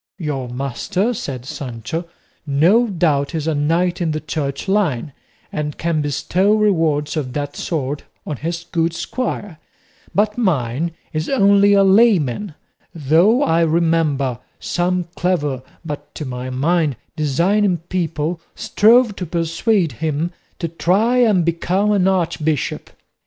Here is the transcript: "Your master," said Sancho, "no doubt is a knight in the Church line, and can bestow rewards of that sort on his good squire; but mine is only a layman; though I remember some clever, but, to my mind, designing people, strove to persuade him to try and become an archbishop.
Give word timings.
"Your 0.17 0.49
master," 0.49 1.13
said 1.13 1.45
Sancho, 1.45 2.05
"no 2.47 2.87
doubt 2.87 3.35
is 3.35 3.45
a 3.45 3.53
knight 3.53 4.01
in 4.01 4.09
the 4.13 4.19
Church 4.19 4.67
line, 4.67 5.13
and 5.51 5.77
can 5.77 6.01
bestow 6.01 6.55
rewards 6.55 7.15
of 7.15 7.33
that 7.33 7.55
sort 7.55 8.01
on 8.25 8.37
his 8.37 8.63
good 8.71 8.93
squire; 8.95 9.59
but 10.15 10.39
mine 10.39 10.93
is 11.13 11.29
only 11.29 11.73
a 11.73 11.83
layman; 11.83 12.55
though 12.95 13.43
I 13.43 13.61
remember 13.61 14.39
some 14.59 15.03
clever, 15.15 15.61
but, 15.85 16.15
to 16.15 16.25
my 16.25 16.49
mind, 16.49 16.95
designing 17.15 17.77
people, 17.77 18.41
strove 18.55 19.15
to 19.17 19.27
persuade 19.27 19.91
him 19.91 20.31
to 20.57 20.67
try 20.67 21.17
and 21.17 21.45
become 21.45 21.91
an 21.91 22.07
archbishop. 22.07 22.89